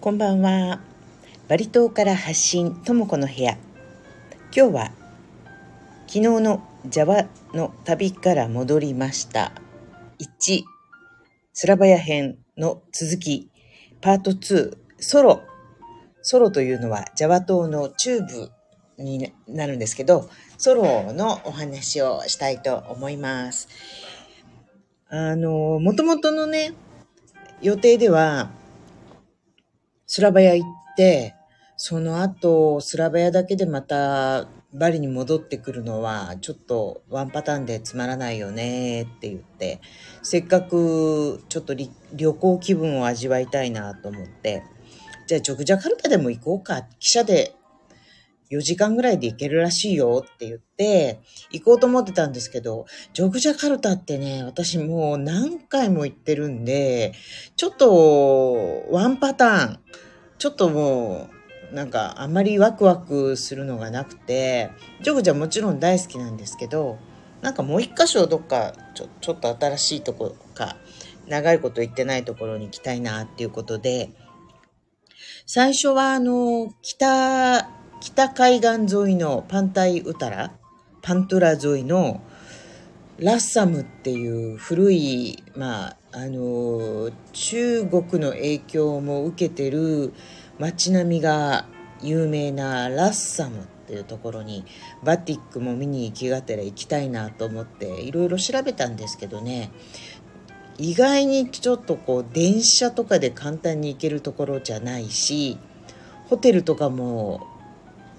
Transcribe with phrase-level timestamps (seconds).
[0.00, 0.80] こんばんは。
[1.46, 3.58] バリ島から発信、ともこの部屋。
[4.56, 4.92] 今日は、
[6.06, 9.52] 昨日の Java の旅から戻りました。
[10.18, 10.62] 1、
[11.52, 13.50] スラバヤ編の続き、
[14.00, 15.42] パート2、ソロ。
[16.22, 18.50] ソロというのは Java 島の中部
[18.96, 23.68] になるんですけど、ソロのお話をしたいと思います。
[25.10, 26.72] あの、もともとのね、
[27.60, 28.58] 予定では、
[30.12, 31.36] スラバヤ行って、
[31.76, 39.80] その後、スラバヤだけでまたバリに戻ってくるのは、ちょっとワンパターンでつまらないよねって言って、
[40.24, 41.76] せっかくちょっと
[42.12, 44.64] 旅行気分を味わいたいなと思って、
[45.28, 46.88] じゃあジョグジャカルタでも行こうか。
[46.98, 47.54] 汽車で
[48.50, 57.14] 4時間ぐらいで行けるらしいよって言って、行こうと思ってたんですけど、ジョグジャカルタってね、私もう何回も行ってるんで、
[57.56, 59.78] ちょっとワンパターン、
[60.38, 61.28] ちょっとも
[61.72, 64.70] う、なんかあんまりワクワクするのがなくて、
[65.02, 66.98] ジョグジャもちろん大好きなんですけど、
[67.42, 70.76] なんかもう一箇所どっかちょちょっと新しいとこか、
[71.28, 74.10] 長いこと行ってないところに行きたいなっていうことで、
[75.46, 80.52] 最初はあの、北、北海岸沿いのパンタイウタラ、
[81.02, 82.22] パントラ沿いの
[83.18, 90.14] ラッサムっていう古い、まあ、あの、中国の影響も受けてる
[90.58, 91.66] 街並みが
[92.00, 94.64] 有名なラッサムっていうところに
[95.02, 99.70] バティックも見に行きがてら行きたいなと思っていろいろ調べたんですけどね。
[100.78, 105.58] 意外にちょっとこう電車とかで簡単に行けるところじゃないし
[106.30, 107.49] ホテルとかも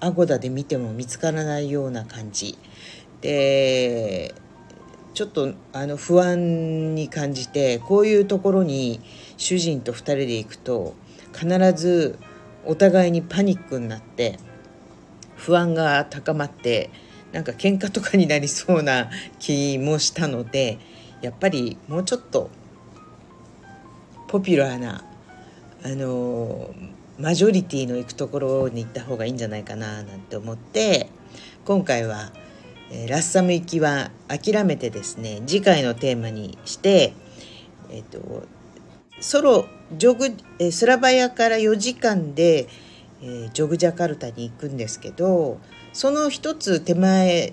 [0.02, 2.58] アゴダで見ても見つからないような感じ。
[3.20, 4.34] で
[5.14, 9.00] ちょっとあの不安に感じてこういうところに
[9.36, 10.96] 主人と2人で行くと
[11.32, 12.18] 必ず
[12.66, 14.40] お互いにパニックになって
[15.36, 16.90] 不安が高まって
[17.30, 20.80] なんか喧嘩とかになりそうな気もしたので
[21.20, 22.50] やっぱりもうちょっと
[24.26, 25.04] ポピュラーな
[25.84, 26.74] あの
[27.22, 31.08] マジョリティの行くところに行った方がいいんじゃないかななんて思って
[31.64, 32.32] 今回は、
[32.90, 37.14] えーラッサム行きは諦めてですね次回のテーマにして
[37.90, 38.42] えっ、と
[39.20, 39.66] ソロ
[39.96, 40.24] ジョグ、
[40.58, 42.66] えースラバヤから4時間で、
[43.22, 45.60] えージョグジャカルタに行くんですけど
[45.92, 47.52] その一つ手前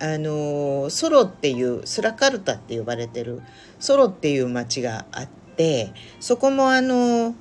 [0.00, 3.42] あのソロっていうスラカルタって呼ばれてる
[3.78, 7.36] ソロっていう町があってそこもあの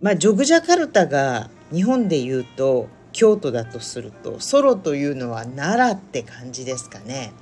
[0.00, 7.32] まあジョグジャカルタが日本で言うと京都だとするとソロというのは奈良って感じですかね。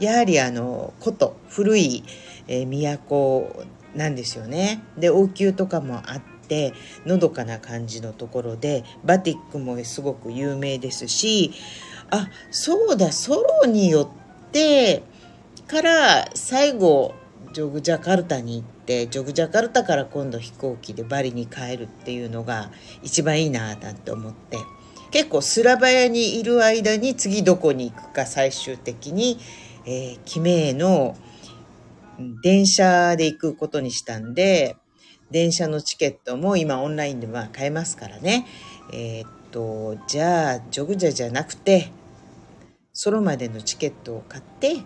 [0.00, 2.02] やはりあの古都古い、
[2.48, 4.82] えー都なんですよね。
[4.98, 6.74] で王宮とかもあって
[7.06, 11.52] のどかな感じのところでバティックもすごく有名ですし
[12.10, 15.04] あそうだソロによって
[15.68, 17.14] から最後
[17.52, 22.72] ジョグジャカルタに行ってジョグジャカルタから今度飛行機でバリに帰るっていうのが
[23.04, 24.58] 一番いいななんて思って。
[25.12, 29.38] 結構スラバヤにいる間に次どこに行くか最終的に、
[29.84, 31.16] えー、キメの
[32.44, 34.76] 電車で行くことにしたんで
[35.32, 38.46] 電車のチケットも今オンラインでまあ買えますからね。
[38.92, 41.90] えーっとじゃあジョグジャじゃなくて
[42.92, 44.76] ソロまでのチケットを買って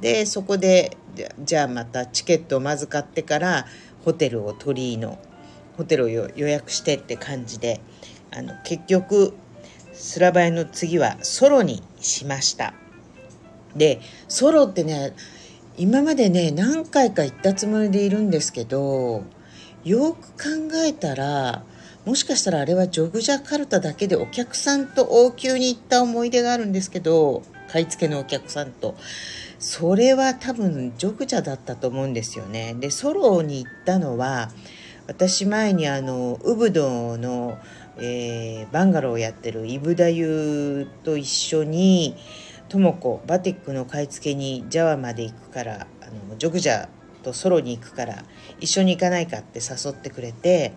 [0.00, 0.96] でそこで
[1.42, 3.66] じゃあまたチケットをまず買ってから
[4.04, 5.18] ホテルを取りの
[5.76, 7.80] ホテルを予約してって感じで
[8.30, 9.34] あの結局
[9.92, 12.74] スラバヤの次はソロにしました。
[13.74, 15.14] でソロってね
[15.76, 19.24] 今までね何回か行ったつもりでいるんですけど
[19.84, 21.62] よく考えたら
[22.06, 28.96] もしかしたらあれはジョグジャカルタだけでお客さんと王宮に行った思い出があるんですけど買い付けのお客さんと。
[29.58, 32.74] それは多分ジョグジャだったと思うんですよね。
[32.78, 34.50] でソロに行ったのは
[35.06, 37.58] 私前にあのウブドの、
[37.98, 42.16] えーバンガローをやってるイブダユと一緒に
[42.68, 46.88] とも子バティックの買い付けにジャワまで行くからあのジョグジャ
[47.22, 48.24] とソロに行くから
[48.60, 50.72] 一緒に行かないかって誘ってくれて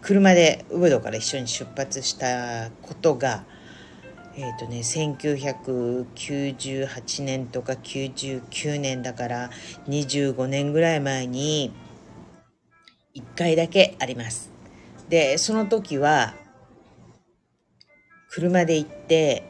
[0.00, 3.44] 車でウブドから一緒に出発したことが
[4.40, 9.50] えっ、とね1998年とか99年だから
[9.88, 11.72] 25年ぐらい前に
[13.16, 14.52] 1回だけあります。
[15.08, 16.34] でその時は
[18.30, 19.42] 車で行って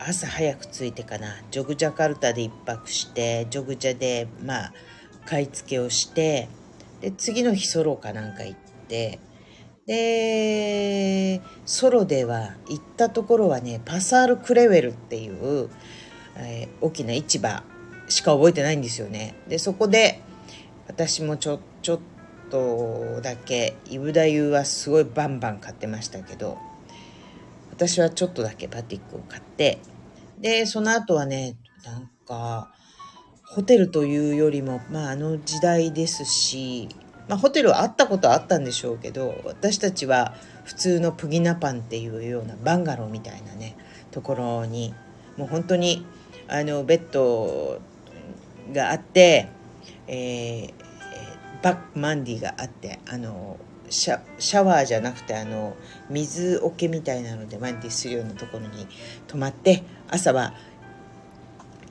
[0.00, 4.72] 朝早く着いてかなジョグジャカルタで一泊してジョグジャでまあ
[5.24, 6.48] 買い付けをして
[7.00, 8.58] で次の日ソロかなんか行っ
[8.88, 9.20] て
[9.86, 15.68] でソロでは行ったところはねパサール・クレウェルっていう、
[16.36, 17.62] えー、大きな市場
[18.08, 19.34] しか覚えてないんですよね。
[19.48, 20.20] でそこで
[20.86, 22.00] 私もちょちょっ
[22.50, 26.58] とだけイブダユはすごいバンバン買ってましたけど
[27.70, 29.78] 私はちょっとだけバティックを買って
[30.38, 32.72] でその後はねなんか
[33.46, 36.88] ホテルというよりもまああの時代ですし
[37.28, 40.34] まあ、ホテルはあったことはあったんでしょうけど私たちは
[40.64, 43.76] 普通のプギナパンっていうようなバンガローみたいなね
[44.10, 44.94] ところに
[45.36, 46.04] もう本当に
[46.48, 47.80] あのベッド
[48.72, 49.48] があって、
[50.06, 50.72] えー、
[51.62, 55.76] バックマンディがあってあのシャシャワーじゃなくてあの
[56.10, 58.86] 水桶みたいなのでマンディするようなところに
[59.26, 60.54] 泊まって朝は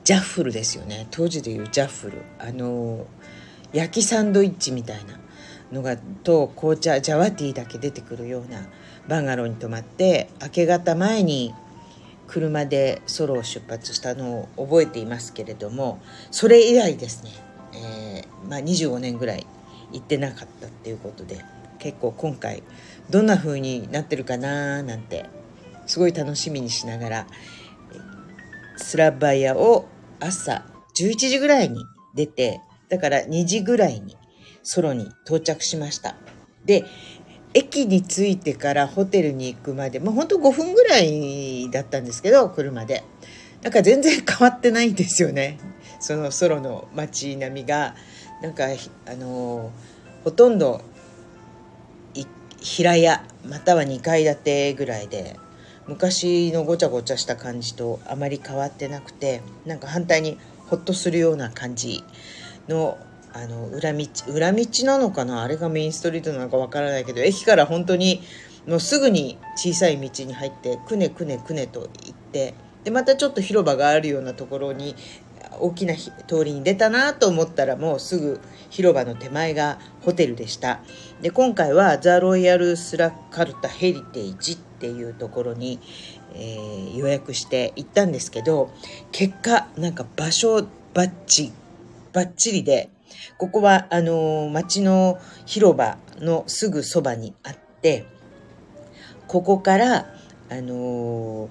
[0.04, 1.06] ジャッフルですよね。
[1.10, 2.22] 当時でいうジャッフル。
[2.38, 3.06] あの
[3.72, 5.18] 焼きサンドイッチみたいな。
[5.72, 8.66] のがと紅茶ジャワティーだけ出てくるような
[9.08, 11.54] バンガローに泊まって明け方前に
[12.26, 16.00] 車でソロを出発したのを覚えていますけれども
[16.30, 17.30] それ以来ですね、
[17.74, 19.46] えー、まあ、25年ぐらい
[19.92, 21.44] 行ってなかったっていうことで
[21.78, 22.62] 結構今回
[23.10, 25.26] どんな風になってるかななんて
[25.86, 27.26] すごい楽しみにしながら
[28.76, 29.86] スラバイアを
[30.20, 30.64] 朝
[30.98, 31.84] 11時ぐらいに
[32.14, 34.16] 出てだから2時ぐらいに
[34.64, 36.16] ソロに到着しました。
[36.64, 36.84] で、
[37.54, 43.04] 駅に着いてからホテルに行くまで、もうほんと5分ぐらいだったんですけど、車で。
[43.62, 45.58] なんか全然変わってないんですよね。
[46.00, 47.94] そのソロの街並みが。
[48.42, 48.64] なんか、
[49.06, 49.70] あの
[50.24, 50.82] ほとんど
[52.64, 55.36] 平屋または2階建てぐらいで
[55.86, 60.38] 昔のごちゃごちゃした感じとあまり変わってなくてなんか反対に
[60.70, 62.02] ホッとするような感じ
[62.66, 62.96] の
[63.36, 65.42] あの裏道裏道なのかな？
[65.42, 68.22] あれがメインストリートなのかわからないけど駅から本当に
[68.68, 72.54] もうすぐに小さい道に入ってくねくねくねと行って
[72.84, 74.94] でまたちょっと広場があるようなところに
[75.58, 78.40] 大きな通りに出たなと思ったらもうすぐ
[78.70, 80.80] 広場の手前がホテルでした。
[81.20, 85.80] で今回はザ・ロイヤル・スラッカルタ・ヘリテージっていうところに、
[86.34, 88.70] えー、予約して行ったんですけど
[89.12, 91.52] 結果なんか場所バッチ
[92.12, 92.90] バッチリで、
[93.38, 98.06] ここは、あの、町の広場のすぐそばにあって、
[99.26, 100.06] ここから、
[100.50, 101.48] あの、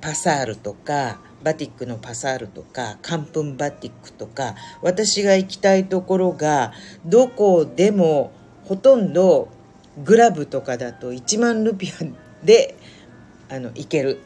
[0.00, 6.72] パサールとか、バティックのパサールとか、カンプンバティックとか、私が行きたいところが、
[7.04, 8.32] どこでも
[8.64, 9.48] ほとんど
[10.04, 12.76] グラブとかだと1万ルピアで
[13.48, 14.20] あの行ける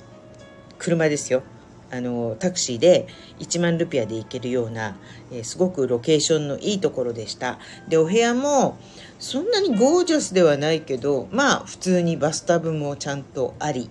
[0.79, 1.43] 車ですよ。
[1.91, 3.07] あのタクシーで
[3.39, 4.97] 1万ルピアで行けるような、
[5.31, 7.59] えー、すごくロケーションのいいところでした。
[7.89, 8.77] でお部屋も
[9.19, 13.89] そんなにゴージャスではないけどまあ普通にバスタブもちゃんとあり、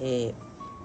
[0.00, 0.34] えー、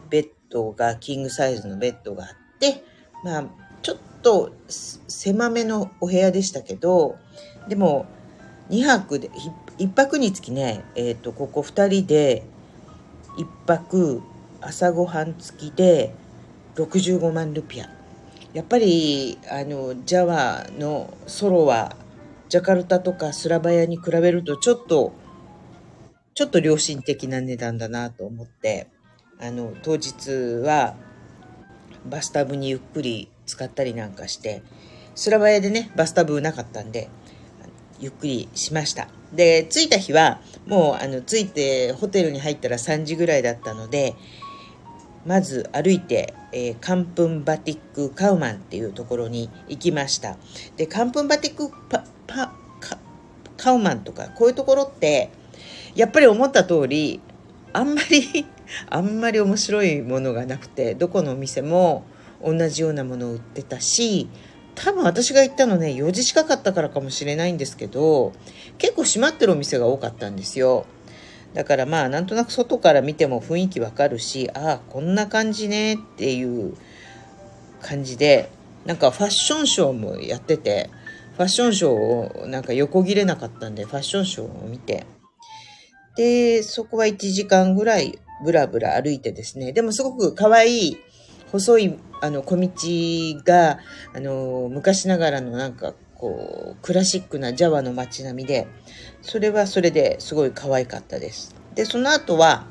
[0.10, 2.30] ベッドがキングサイズのベッドがあっ
[2.60, 2.84] て
[3.24, 3.44] まあ
[3.82, 7.18] ちょっと狭めのお部屋でしたけど
[7.68, 8.08] でも
[8.70, 9.30] 2泊で
[9.78, 12.44] 1泊につきね、えーと、ここ2人で
[13.38, 14.22] 1泊
[14.60, 16.14] 朝ごはん付きで
[16.78, 17.90] 65万ルピア。
[18.54, 21.96] やっぱりあのジャワのソロは
[22.50, 25.14] ジャカルタとかスラバヤに比べるとちょっと
[26.34, 28.88] ちょっと良心的な値段だなと思って
[29.40, 30.96] あの当日は
[32.06, 34.64] バスタブにゆっくり使ったりなんかして
[35.14, 37.10] スラバヤでねバスタブなかったんで
[38.00, 39.10] ゆっくりしました。
[39.34, 44.16] で着いた日はもうあの着いてホテルに入ったら3時ぐらいだったので
[45.28, 50.38] まず歩いて、えー、カンプンバティックカウマンっていうところに行きました。
[50.78, 52.98] で、カンプンバティックパパカ
[53.58, 55.30] カウマンとかこういうところって
[55.96, 57.20] やっぱり思った通り
[57.74, 58.46] あんまり
[58.90, 62.04] あんまり面白いものがなくてどこのお店も
[62.44, 64.30] 同じようなものを売ってたし
[64.76, 68.34] 多分私が行ったのね4時近かったからかもしれないんですけど
[68.78, 70.86] 結構閉まってるお店が多かったんですよ。
[71.54, 76.76] だからまあなんとなく外から見ても雰囲気わかるしああこんな感じねっていう
[77.82, 78.50] 感じで
[78.86, 80.90] なんかファッションショーもやってて
[81.36, 85.06] ファッションショーをなんか横切れなかったんでファッションショーを見て。
[86.18, 89.72] でそこは1時間ぐらいブラブラ歩いてですね。
[89.72, 90.98] でもすごく可愛い
[91.52, 92.70] 細いあの小道
[93.46, 93.78] が
[94.16, 98.68] あの昔ながらのなんかこうクラシックなジャワの街並みで
[99.22, 101.56] それはそれですごい可愛かったです。
[101.76, 102.66] でその後は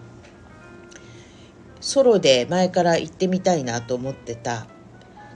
[1.81, 4.67] ソロで前から行ってみたいなと思ってた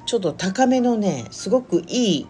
[0.06, 2.26] ちょっと高めのねすごくいい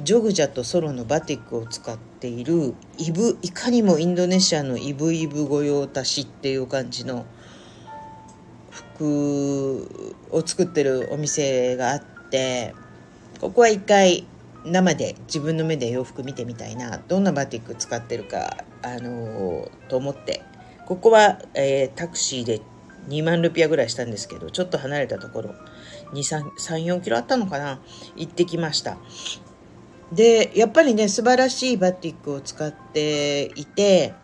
[0.00, 7.26] ジョグジャとソロのバティックを使っているイブいかにもインドネシアのイブイブ御用達っていう感じの
[8.70, 12.74] 服を作ってるお店があって
[13.40, 14.26] ここは一回
[14.64, 20.42] 生で自分の目で洋服見てみたいなどんなバティック使ってるか、あのー、と思って。
[20.86, 22.60] ここは、えー、タクシーで
[23.08, 25.54] 2万ルピアぐらいしたんですけどちょっと離れたところ
[26.12, 27.80] 34キロあったのかな
[28.16, 28.98] 行ってきました。
[30.12, 34.14] でやっぱりね素晴らしいバティックを使っていて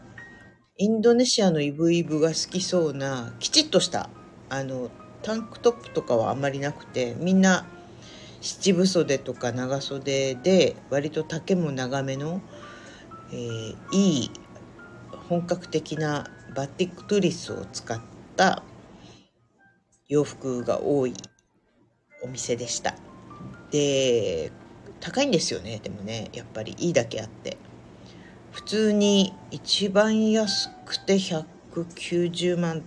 [0.76, 4.08] インドネシアのイブイブが好きそうなきちっとした
[4.50, 4.90] あの
[5.22, 7.66] タンクトップとかはあんまりなくてみんな
[8.40, 12.40] 七分袖とか長袖で割と丈も長めの、
[13.32, 14.30] えー、いい
[15.28, 18.00] 本格的なバティックトゥリスを使っ
[18.36, 18.62] た
[20.08, 21.14] 洋服が多い
[22.22, 22.94] お店でした。
[23.70, 24.50] で
[24.98, 25.78] 高いんですよね。
[25.82, 27.56] でもねやっぱりいいだけあって。
[28.50, 32.84] 普通に一番安くて190万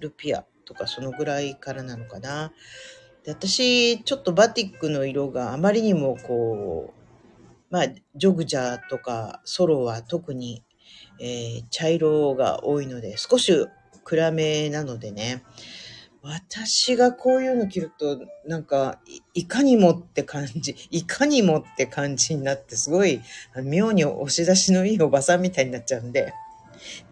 [0.00, 2.52] ルピアとかそのぐらいからなのかな。
[3.24, 7.04] で私、ちょっとバティックの色があまりにもこう、
[7.70, 10.62] まあ、ジョグジャーとかソロは特に、
[11.18, 13.52] えー、茶色が多いので、少し
[14.04, 15.42] 暗めなのでね、
[16.22, 23.20] 私がこういうの着ると、なんかい、いかにもって感じ、いかにもって感じになって、すごい、
[23.62, 26.32] 妙に押し出しのいいおばさんみたいになっちゃうんで、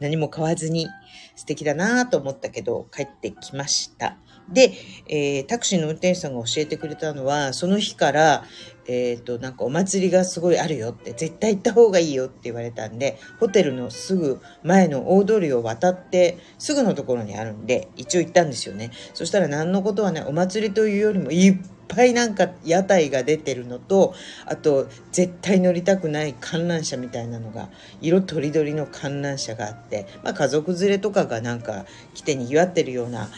[0.00, 0.88] 何も買わずに
[1.36, 4.16] 素敵だなと思ったけど、帰ってきました。
[4.48, 4.72] で、
[5.08, 8.44] えー、タクシーの運転手さんが教えてくれたのは、その日から、
[8.86, 18.90] えっ、ー、と、なんかお祭りがすごいあるよって、絶対行った方がいいよって言われたんで、ホテルのすぐ前の大通りを渡って、すぐのところにあるんで、一応行ったんですよね。
[19.14, 21.56] そしたら何のことはね、お祭りというよりもいっ
[21.88, 24.14] ぱいなんか屋台が出てるのと、
[24.46, 27.68] あと、絶対乗りたくない観覧車みたいなのが、
[28.00, 33.28] 色とりどりの観覧車があって、まあ家族連れとかがなんか来て賑わってるような、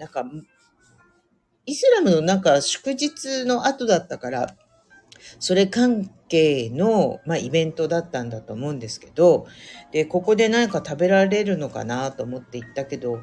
[0.00, 0.24] なんか、
[1.66, 4.56] イスラムのなんか祝日の後だったから、
[5.38, 9.46] それ関係の、まあ、イベントだったんだと思うんですけど、
[9.92, 13.20] で、ここで何か食べられるのかなと思って行ったけど、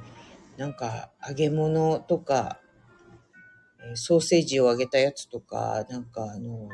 [0.56, 2.60] なんか揚げ物とか、
[3.96, 6.70] ソーセージを揚げたやつとか、なんかあの、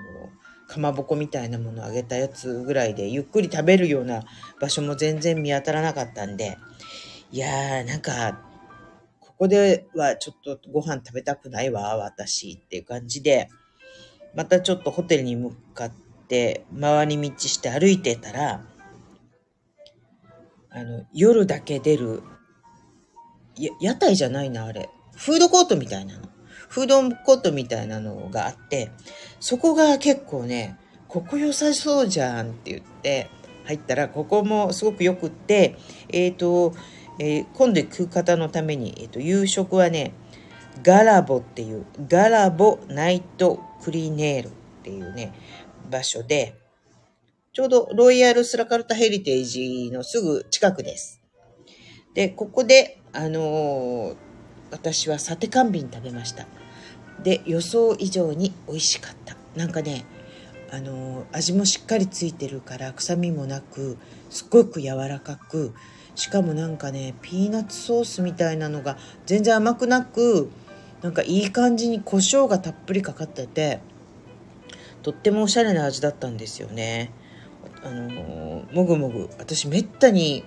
[0.68, 4.24] かまぼこみたいなものを揚げたやつぐらいで、ゆっくり食べるような
[4.60, 6.58] 場所も全然見当たらなかったんで、
[7.32, 8.53] いやー、なんか
[9.44, 13.50] ここではちょっとご飯食べたくないわ、私っていう感じで、
[14.34, 15.92] またちょっとホテルに向かっ
[16.30, 18.66] て回り道して歩いてたら、
[20.70, 22.24] あの、夜だけ出る、
[23.82, 24.90] 屋台じゃないな、あれ。
[25.18, 26.30] フードコートみたいなの。
[26.70, 28.92] フードコートみたいなのがあって、
[29.42, 33.30] そこが結構ね、ここ良さそうじゃんって言って
[33.66, 35.76] 入ったら、ここもすごく良くって、
[36.08, 36.74] えっ、ー、と、
[37.20, 40.14] えー、今度行く方のために、えーと、夕食はね
[40.84, 44.52] ガラボっていうガラボナイトクリネールっ
[44.84, 45.34] ていうね
[45.90, 46.56] 場所で
[47.54, 51.22] ちょうどロイヤルスラカルタヘリテージのすぐ近くです。
[52.16, 54.16] で、ここで、あのー、
[54.72, 56.48] 私はサテカンビン食べました。
[57.22, 59.36] で、予想以上に美味しかった。
[59.56, 60.04] なんかね、
[60.72, 64.00] あのー、味もしっかりついてるから臭みもなく、
[64.32, 65.76] すごく柔らかく、
[66.16, 70.52] しかもなんかねピーナッツソースみたいなのが全然甘くなく
[71.02, 73.80] なんかいい感じに胡椒がたっぷりかかってて
[75.02, 77.12] とってもおしゃれな味だったんですよね。
[77.84, 80.46] あのもぐもぐ私めったに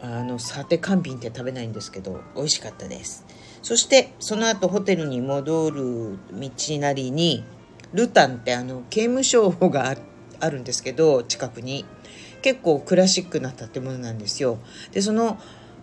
[0.00, 3.26] あのサテカンビンって食べないんですけど美味しかったです。
[3.62, 7.44] そしてその後ホテルに戻る道なりに
[7.92, 9.96] ルタンってあの刑務所が
[10.38, 11.84] あるんですけど近くに。
[12.42, 14.58] 結構クラシックな建物なんですよ。
[14.90, 15.38] で、その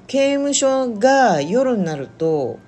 [0.08, 2.60] 刑務所が夜になると、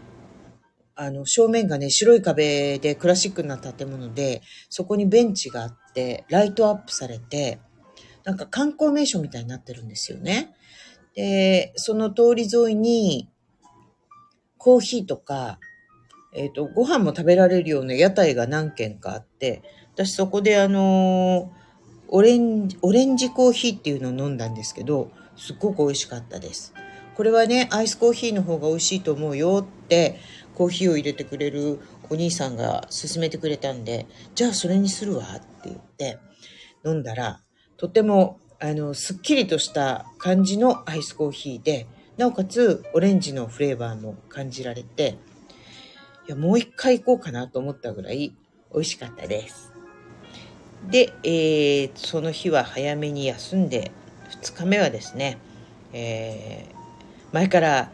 [0.95, 7.59] あの、正面がね、白い壁でクラシックな建物で、そこにベンチがあって、ライトアップされて、
[8.23, 10.53] なんか観光名所みたいになってるんですよね。
[11.15, 13.29] で、その通り沿いに、
[14.57, 15.59] コーヒーとか、
[16.33, 21.60] えっ、ー、と、ご飯も食べられるような屋台が何軒かあって、私そこであのー
[22.13, 26.73] オレンジ、オレンジコーヒーっていうのを飲んだんですけど、すっごく美味しかったです。
[27.15, 30.19] これはね、アイスコーヒーの方が美味しいと思うよって、
[30.53, 36.19] コーヒーを入れてくれるお兄さんが勧めてくれたんで、じゃあそれにするわって言って
[36.85, 37.39] 飲んだら、
[37.77, 41.87] とても、あの、すっきりとした感じのアイスコーヒーで、
[42.17, 45.17] なおかつオレンジのフレーバーも感じられて、
[46.27, 48.35] いや、もう一回行こうかなと思ったぐらい
[48.73, 49.70] 美味しかったです。
[50.89, 53.91] で、えー、その日は早めに休んで
[54.41, 55.37] 2日目はですね、
[55.93, 56.75] えー、
[57.33, 57.91] 前から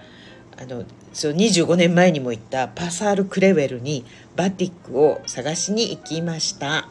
[0.59, 6.87] あのそう25年前にも行ったパサール・クレウェルにバティックを探しに行きました。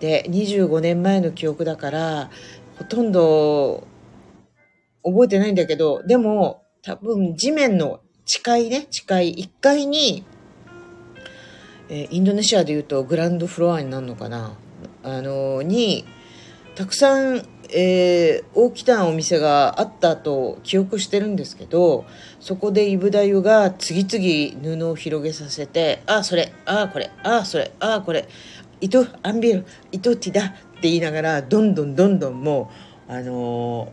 [0.00, 2.30] で25年前の記憶だから
[2.78, 3.86] ほとんど
[5.02, 10.24] 覚えてないんだけどでも多分地面の近いね近い1階に、
[11.88, 14.56] えー、インドネシアでいうとグランドフロアになるのかな。
[15.02, 16.04] あのに
[16.74, 22.04] たくさん、えー、大きなお店があったと記憶してるんですけど
[22.38, 28.28] そこでイブダユが次々布を広げさせて「ああそれああこれああそれああこれ
[28.80, 30.50] 糸アンビル糸ティダ」っ
[30.80, 32.70] て言いながらどんどんどんどんも
[33.08, 33.88] うあのー、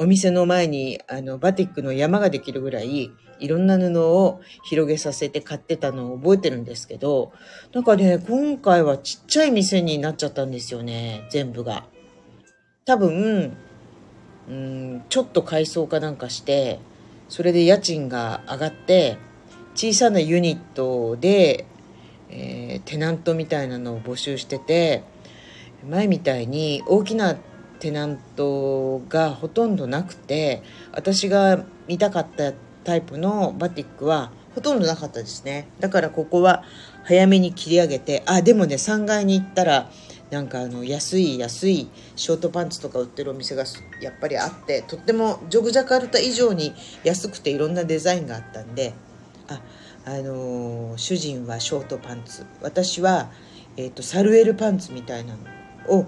[0.00, 7.32] お店の前にあのバティックの山ができるぐらいいろんな布を広げさせて買ってたのを覚えてるんですけど、
[7.74, 11.84] なんかね、今回はちっちゃい店になっちゃったんですよね、全部が。
[12.86, 13.58] 多分、
[14.48, 16.80] うん、ちょっと改装かなんかして、
[17.28, 19.18] それで家賃が上がって、
[19.74, 21.66] 小さなユニットで、
[22.30, 25.02] えー、テナントみたいなのを募集してて、
[25.86, 27.36] 前みたいに大きな
[27.80, 32.52] テナントがほとんどなくて私が見たかった
[32.84, 35.68] タイプのバティックはほとんどなかったですね。
[35.80, 36.64] だからここは
[37.04, 39.90] 早めに切り上げてあでもね3階に行ったら
[40.30, 43.64] なんかあの安い安いショートパンツとか売ってるお店が
[44.00, 46.72] やっぱりあってとってもジョグジャカルタ以上に
[47.02, 48.92] 安くていろんなデザインがあったんで
[49.48, 49.60] あ
[50.04, 53.30] あのー、主人はショートパンツ私は、
[53.76, 55.34] えーとサルエルパンツみたいな
[55.88, 56.06] のを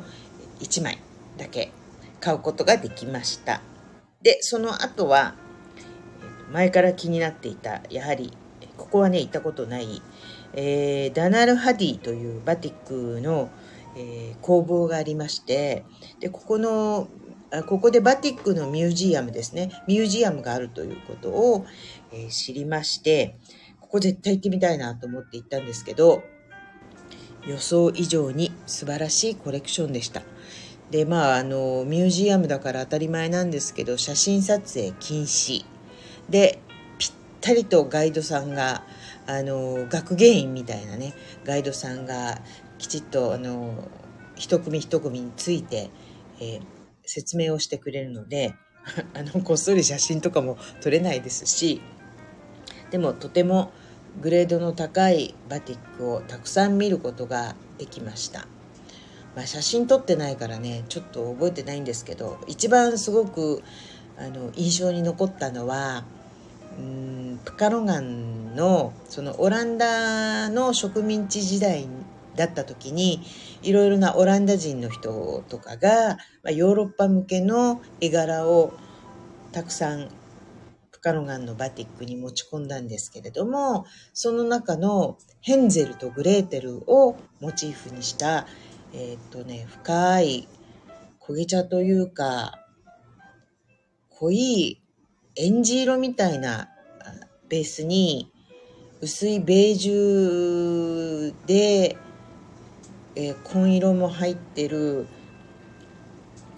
[0.61, 0.99] 1枚
[1.43, 1.73] だけ
[2.21, 3.61] 買うことができました。
[4.23, 5.35] でその後は
[6.53, 8.33] 前から気になっていたやはり
[8.77, 10.01] ここはね行ったことない、
[10.55, 12.75] えー、ダナル・ハディというバティッ
[13.15, 13.51] クの、
[13.97, 15.85] えー、工房がありまして
[16.21, 17.09] でここの
[17.67, 19.71] ここでバティックのミュージアムですね。
[19.87, 21.67] ミュージアムがあるということを、
[22.13, 23.37] えー、知りまして
[23.81, 26.23] ここ絶対行ってみたいなと思って行ったんですけど
[27.47, 30.23] 予想以上に素晴らしいコレクションでした。
[30.93, 35.65] でまああのミュージアムだから当たり前なんですけど写真撮影禁止
[36.29, 36.61] で
[36.99, 38.85] ぴったりとガイドさんが
[39.27, 42.43] あの学芸員みたいなねガイドさんが
[42.77, 43.89] きちっとあの
[44.37, 45.91] 一組一組について、
[46.41, 46.61] えー、
[47.05, 48.55] 説明をしてくれるので
[49.15, 51.81] あのこっそり写真とかも撮れないですし
[52.91, 53.73] でもとても
[54.21, 58.47] グレードの高いバティックをたくさん見ることができました。
[59.35, 63.63] まあ、写真撮ってないからねちょっと覚えてないんですけど一番すごく
[64.19, 66.05] あの印象に残ったのは
[66.79, 71.87] うんプカロガンのそのオランダの植民地時代
[72.37, 73.23] だった時に
[73.63, 78.73] いろいろなオランダ人の人とかが、まあ、ヨーロッパ向けの絵柄を
[79.53, 80.09] たくさん
[80.91, 88.47] プカロガンのバティックに持ち込んだんですけれどもその中のヘンゼルとグレーテルをモチーフにした
[88.95, 90.49] えっ、とね深い
[91.21, 92.67] 焦げ茶というか
[94.11, 94.83] 濃い
[95.37, 96.69] エンジ色みたいな
[97.49, 98.31] ベースに
[99.01, 101.97] 薄いベージュで、
[103.17, 105.07] えー、紺色も入ってる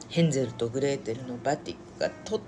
[0.09, 2.41] ヘンゼルとグレーテルのバティックがとっ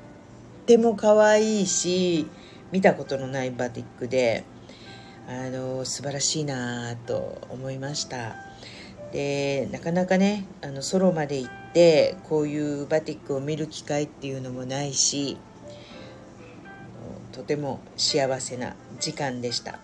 [0.67, 2.27] ても可愛いし
[2.73, 4.45] 見たことのないバティックで
[5.29, 8.46] あの素晴らしいなと思いました。
[9.13, 15.39] でなかなかねあのソロまで行ってこういうバティックを見る機会っていうのもないし
[17.33, 19.79] とても幸せな時間でした。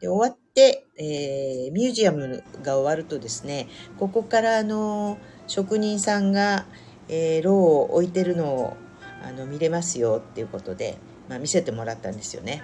[0.00, 3.68] で終わって、えー、ミュージアムが終わるとですね
[3.98, 5.18] ここからあの
[5.48, 6.66] 職人さんが、
[7.08, 8.76] えー、ローを置いてるのを
[9.22, 10.96] あの見れますよっていうことで、
[11.28, 12.62] まあ、見せてもらったんですよね。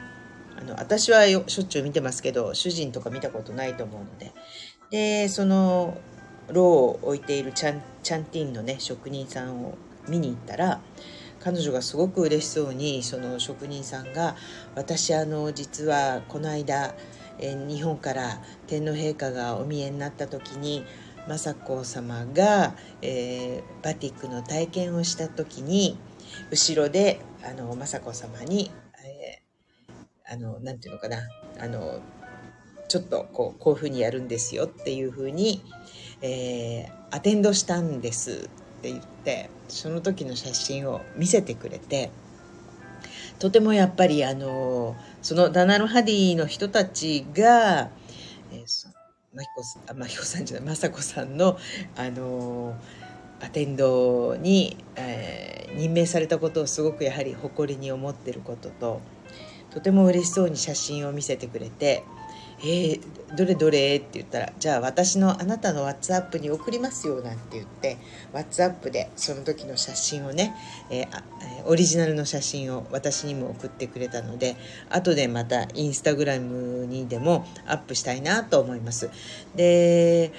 [0.56, 4.32] あの私はしょっちゅう見てますけど主人とか見たことないと思うので
[4.90, 5.98] でその
[6.48, 9.76] ローを置いているチャンチャンティンのね職人さんを
[10.08, 10.80] 見に行ったら
[11.40, 14.36] 彼女がすごく嬉しそうにその職人さんが
[14.74, 16.94] 「私あの実はこの間、
[17.38, 20.84] え日本から天皇陛下がお見えになった時に
[21.28, 25.98] 雅子様が、えー、バティックの体験をした時に
[26.50, 28.70] 後ろであの雅子様に、
[29.04, 31.18] えー、あのなんていうのかな
[31.58, 32.00] あの
[32.88, 35.62] ちょっとこうこういうふうにやるんですよっていうふうに、
[36.22, 42.10] えー、アテンドしたんですって言ってその時の写真を見せてくれて
[43.38, 47.90] とてもやっぱりあのそのダナル・ハディの人たちが、
[48.52, 48.94] えー、
[49.34, 51.58] まひこさん、まひこさんじゃない、まさこさんの、
[51.96, 52.76] あの
[53.40, 59.00] アテンドに、えー、任命されたことをすごくやはり誇りに思ってることと、
[59.70, 62.04] とても嬉しそうに写真を見せてくれて、
[62.66, 63.96] えー、どれどれ？
[63.96, 67.98] って言ったら、じゃあ私のあなたの WhatsApp に送りますよなんて言って、
[68.32, 70.54] WhatsApp でその時の写真をね、
[70.90, 71.06] えー、
[71.66, 74.56] オリジナルの写真を私にも送ってくれたので、
[74.88, 79.10] 後でまたインスタグラムにでもアップしたいなと思います。
[79.54, 80.32] で、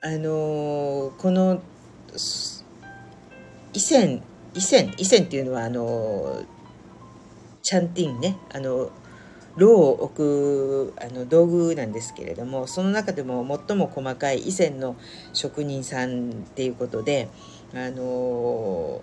[0.00, 1.60] あのー、この、
[3.74, 4.22] 以前、
[4.54, 6.42] 以前、以前っていうのはあの
[7.62, 8.90] チャンティンね、あの
[9.56, 14.96] 炉を置くあの道具なんですけれどもその中でも最も細かい以前の
[15.32, 17.28] 職人さんっていうことで
[17.74, 19.00] あの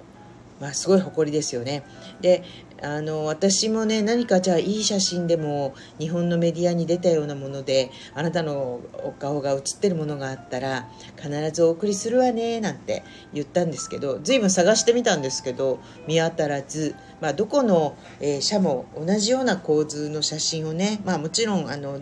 [0.60, 1.84] まあすごい誇りですよね。
[2.22, 2.43] で
[2.82, 22.00] あの私もね何かじゃあいい写真でも日本のメディアに出たようなものであなたのお顔が写ってるものがあったら必ずお送りするわねなんて言ったんですけど随分探してみたんですけど見当たらず、まあ、どこの、えー、社も同じような構図の写真をね、まあ、もちろんあの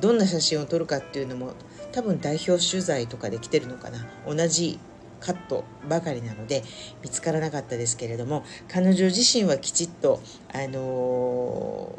[0.00, 1.54] どんな写真を撮るかっていうのも
[1.92, 4.78] 多分代表取材とかで来てるのかな同じ
[5.20, 6.64] カットばかりなので
[7.02, 10.20] 見つからなかったですけれども彼女自身はきちっと
[10.52, 11.98] あの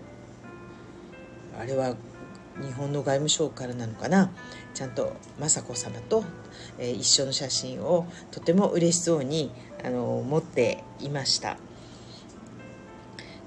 [1.58, 1.96] ー、あれは
[2.62, 4.32] 日本の外務省からなのかな？
[4.74, 6.24] ちゃんと雅子さまと、
[6.78, 9.52] えー、一緒の写真をとても嬉しそうに、
[9.84, 11.58] あのー、持っていました。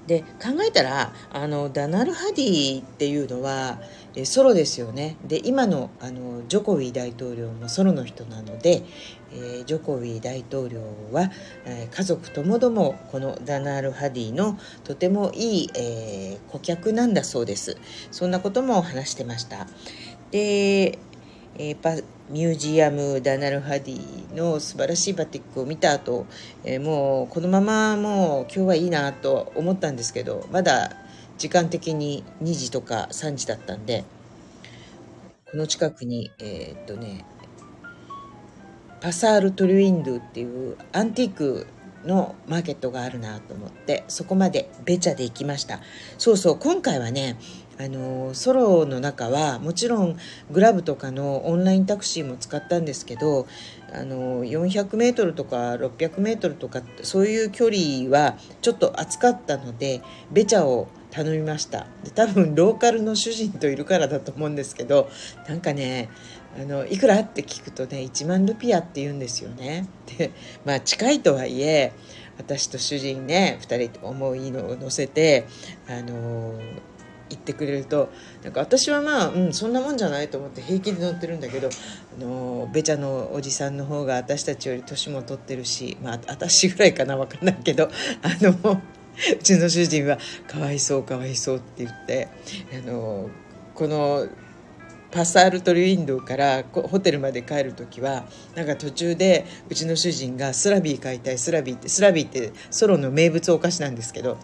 [0.07, 3.79] で考えたらあのダナル・ハディっていうのは
[4.23, 5.17] ソロですよね。
[5.25, 8.83] で今のあのジョコウィ大統領もソロの人なので、
[9.33, 10.79] えー、ジョコウィ大統領
[11.11, 11.31] は、
[11.65, 17.77] えー、家族ともどもこのダナール・ハディのとてもいい、えー、顧客なんだそうです。
[18.11, 19.67] そんなことも話してました。
[20.31, 20.99] で、
[21.57, 26.25] えー、ミュージアム・ダナル・ハディの素晴らしいバティックを見た後、
[26.63, 30.91] えー、もうこのままもう今日はいいなと思ったんですけどまだ
[31.37, 34.03] 時間的に2時とか3時だったんで
[35.49, 37.25] この近くにえー、っとね
[39.01, 41.67] パサール・トリュインドゥっていうアンティーク
[42.05, 45.79] のマーケットがあるなと思ってそこまでベチャで行きました。
[46.17, 47.37] そうそう今回はね
[47.77, 50.17] あのソロの中はもちろん
[50.49, 53.47] グラブとかのオンラインタクシーも使ったんですけど
[53.91, 61.87] あの 400m とか 600m とかそういう距離はちょっと暑かったのでベチャを頼みました。
[62.03, 65.09] で多分ローカルの主人といるからだと思うんですけど
[65.47, 66.09] なんかね
[66.57, 69.87] あのいくらって聞くとね1万ルピアって言うんですよね。
[70.17, 70.31] で
[70.65, 71.93] まあ近いとはいえ
[72.37, 75.47] 私と主人ね2人と思いのを乗せて
[75.87, 76.59] あの
[77.29, 78.09] 言ってくれると
[78.43, 87.89] なんか私はまあ、うん、そんなもんじゃないと思って平気で乗ってるんだけどあのベチャのおじさんの方が私たちより年も取ってるしまあ私ぐらいかな分かんないけど
[88.21, 92.27] あのうちの主人は「かわいそうかわいそう」って言って
[92.73, 93.29] あの
[93.73, 94.27] この
[95.11, 104.37] パサールトリウィンドウからホテルまで帰る時はなんか途中でうちの主人がスラビー買いたいスラビーってスラビーってソロの名物お菓子なんですけど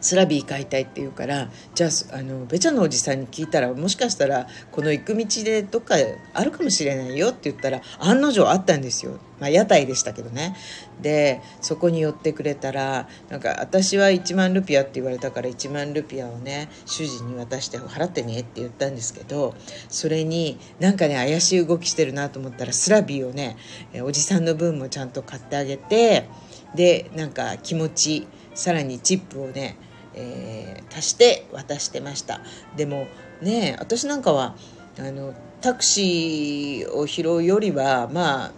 [0.00, 5.96] スラビー買いたいって言うからじゃああのベチャのおじさんに聞いたらもしかしたらこの行く道でどっか
[6.34, 9.18] あるかもしれないよって言ったら案の定あったんですよ。
[9.42, 10.54] まあ、屋台でしたけどね
[11.00, 19.56] でそこに寄ってくれたらなんか私は1万ルピアって言われたから1万ルピアをね主人に渡して払ってねって言ったんですけど
[19.88, 23.56] それになんかね怪しい動きしてるなと思ったらスラビーをね
[24.04, 26.28] おじさんの分もちゃんと買ってあげて
[26.76, 29.76] でなんか気持ちさらにチップをね、
[30.14, 32.40] えー、足して渡してました
[32.76, 33.06] でも
[33.40, 34.54] ね私なんかは
[34.98, 38.52] あのタクシーを拾うよりはまあ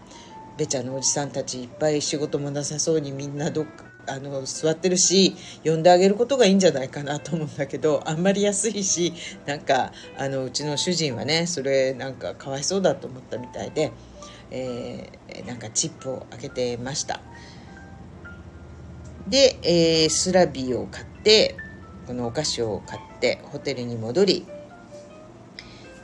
[0.56, 9.12] ベチャのおじさんたちいっぱい仕事もなさそうにみんなどっかあの座ってるし呼んであげることがいいんじゃないかなと思うんだけどあんまり安いし
[9.46, 13.92] なんかあのうちの主人はねそれなんかかわいそうだと思ったみたいで、
[14.50, 17.20] えー、なんかチップをあげてました。
[19.28, 21.56] で、えー、スラビーを買って
[22.06, 24.46] このお菓子を買ってホテルに戻り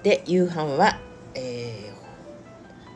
[0.02, 0.98] で夕飯は、
[1.35, 1.92] え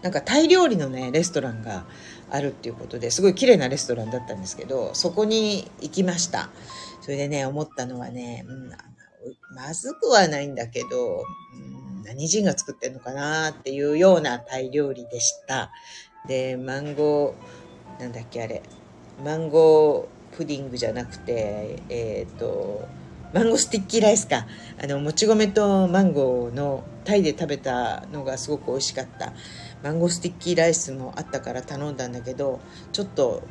[0.00, 1.84] ー、なんかタイ料理のねレストランが
[2.30, 6.48] あるっていうことですごい綺麗なレストランだったんですけどそこに行きました。
[7.02, 8.70] それでね思ったのはね、うん、
[9.54, 11.22] まずくはないんだけど、
[11.98, 15.70] うん、何人が作ってんのかなっていうようなタイ料理でした。
[16.26, 18.62] でマンゴーなんだっけあれ。
[19.22, 22.88] マンゴープディングじゃなくて、えっ、ー、と、
[23.34, 24.46] mango sticky rice か。
[24.82, 29.32] あのもち米とマンゴーのタイで食べたのがすごく美味しかった。
[29.82, 32.58] mango sticky rice もあったから頼んだんだけど
[32.92, 33.42] ちょっと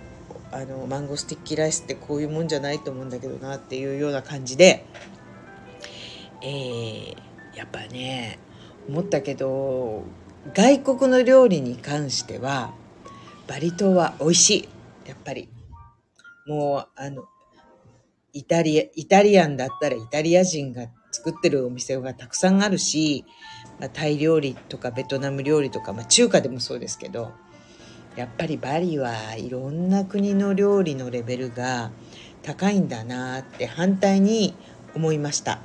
[0.52, 4.86] あのマンゴースティッキーライスってこういうもんじゃないと思うんだけどなっていうような感じで。
[6.42, 7.16] えー、
[7.56, 8.40] やっぱね
[8.90, 10.04] 思ったけど
[10.54, 12.74] 外国の料理に関しては
[13.48, 14.70] バリ島は美味しい。
[15.06, 15.50] やっぱり。
[16.46, 17.24] もうあの
[18.34, 23.26] イタリアイタリアンだったらイタリア人が作ってるお店がたくさんあるし、
[23.80, 27.32] まあ、タイ料理とかベトナム料理とか、まあ、中華でもそうですけど
[28.16, 31.92] やっぱりバリはいろんな国の料理のレベルが
[32.42, 34.56] 高いんだなって反対に
[34.96, 35.60] 思いました。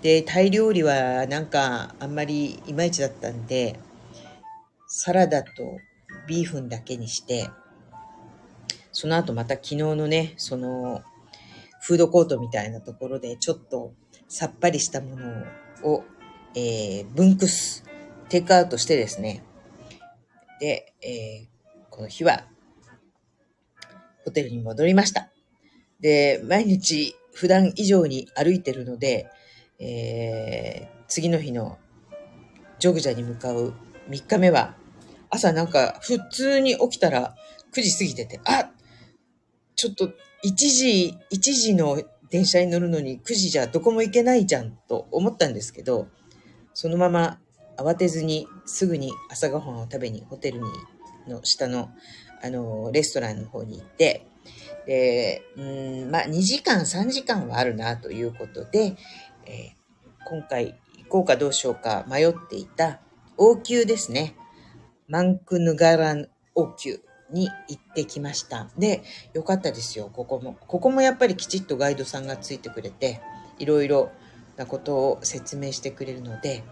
[0.00, 3.78] でタイ料理はなんかあんまりいまいちだったんで
[4.86, 5.50] サラダと
[6.26, 7.50] ビーフンだけにして
[9.00, 11.02] その後また昨日のねその
[11.80, 13.94] フードコートみたいなところでちょっと
[14.28, 15.44] さっぱりしたもの
[15.84, 16.04] を、
[16.54, 17.82] えー、分屈
[18.28, 19.42] テイクアウトしてですね。
[20.60, 21.48] で、えー、
[21.88, 22.44] この日は
[24.24, 25.30] ホテルに戻りました。
[26.00, 29.30] で毎日普段以上に歩いてるので
[29.80, 31.78] えー、次の日の
[32.78, 33.72] ジョグジャに向かう
[34.10, 34.76] 3日目は、
[35.30, 37.34] 朝なんか普通に起きたら
[37.74, 38.70] 9時過ぎてて、あ
[39.80, 40.08] ちょっと
[40.44, 46.08] 1時、1時の電車に乗るのに9時じゃどこも行けないじゃんと思ったんですけど、
[46.74, 47.40] そのまま
[47.78, 50.66] 慌てずにすぐに朝ごはんを食べにホテルに
[51.28, 51.88] の下の
[52.42, 54.26] あのレストランの方に行って、
[54.84, 58.96] で、うん、まあ2時間3時間はあるなということで、
[59.46, 63.00] えー、今回行こうかどうしようか迷っていた
[63.38, 64.34] 王宮ですね。
[65.08, 66.98] マンクヌガラン王宮
[67.32, 68.68] に行ってきました。
[68.78, 69.02] で、
[69.34, 70.56] よかったですよ、ここも。
[70.66, 73.20] ここもやっぱりきちっとガイドさんがついてくれて、
[73.58, 74.10] いろいろ
[74.56, 76.64] なことを説明してくれるので、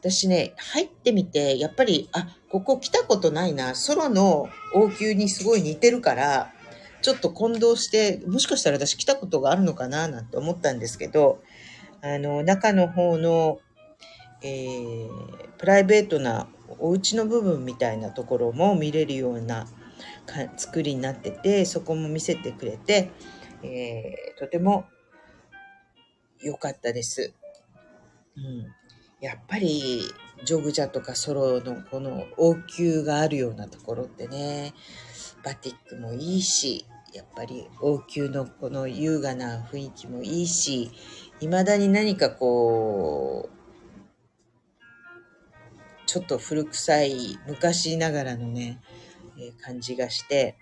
[0.00, 6.52] 私ね、入ってみて、やっぱり、あ、ここ来たことないな、ソロの王宮にすごい似てるから、
[7.00, 11.42] ちょっと混同して、もしかしたら私来たことがあるのかななんて思ったんですけど、
[12.02, 13.58] あの、中の方の、
[14.42, 15.08] えー、
[15.56, 19.66] プライベートなお家の部分みたいなところも見れるような
[20.56, 23.10] 作りになってて、そこも見せてくれて、
[23.62, 24.86] えー、とても
[26.40, 27.34] 良かったです。
[28.36, 28.66] うん。
[29.20, 30.02] やっぱり、
[30.44, 34.74] ジョグジャとかソロのこの王宮があるようなところってね、
[35.42, 40.90] バティックもいいし、やっぱり王宮のこの優雅な雰囲気もいいし、
[41.40, 43.64] 未だに何かこう、
[46.06, 48.80] ちょっと古臭い昔ながらのね、
[49.60, 50.56] 感じがして、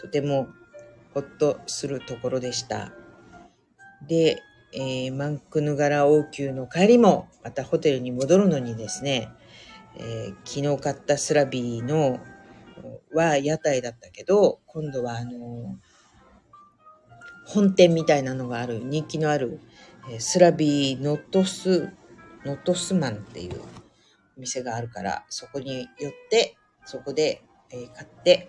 [0.00, 0.48] とても
[1.14, 2.92] ほっとするところでした。
[4.06, 9.30] で、えー、マンクヌガラ王宮の帰りもまたホテルに戻るのにですね、
[9.96, 12.20] えー、昨日買ったスラビーの
[13.14, 15.76] は屋台だったけど、今度はあの
[17.46, 19.60] 本店みたいなのがある、人気のある
[20.08, 21.92] えスラビーノトス、
[22.44, 23.60] ノトスマンっていう
[24.36, 28.48] お店があるから、そこに寄って、そこで、え買って、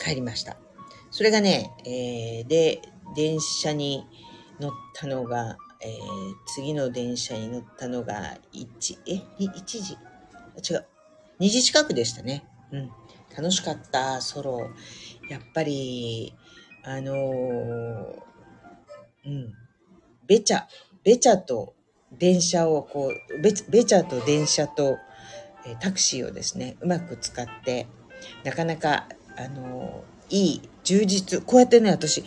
[0.00, 0.56] 帰りました。
[1.10, 2.82] それがね、えー、で、
[3.14, 4.06] 電車に
[4.60, 5.98] 乗ったのが、えー、
[6.46, 9.94] 次の電車に乗ったのが1、え、1時？
[9.94, 10.86] 違う。
[11.40, 12.44] 2時近くでしたね。
[12.72, 12.90] うん。
[13.36, 14.70] 楽しかった、ソロ。
[15.28, 16.34] やっぱり、
[16.84, 18.26] あのー、
[19.26, 19.52] うん、
[20.26, 20.66] べちゃ、
[21.02, 21.74] べちゃと
[22.12, 24.96] 電車をこう、べべちゃと電車と、
[25.66, 27.86] えタクシーをですね、うまく使って、
[28.44, 32.24] なかなか、あの、いい、充実、こうやってね、私、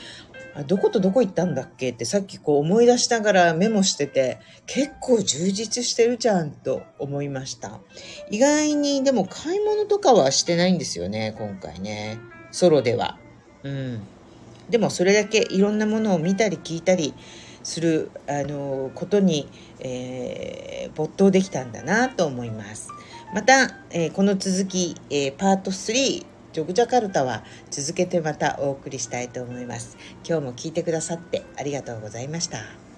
[0.67, 1.91] どことどこ行ったんだっけ？
[1.91, 7.79] ってさっきこう思い出しながらメモしてて結構充実してるじゃんと思いました。
[8.29, 12.19] 意外にでも買い物とかはしてないんですよね今回ね。
[12.51, 13.17] ソロでは。
[13.63, 14.01] うん。
[14.69, 17.13] でもそれだけいろんなものを見たり聞いたり
[17.63, 19.47] するあのことに、
[19.79, 22.89] えー、没頭できたんだなと思います。
[23.33, 25.93] また、えー、この続き、えー、パート3
[26.51, 29.97] ジョグジャカルタは続けてまたお送りしたいと思います。
[30.27, 32.88] 今日も聞いてくださってありがとうございました。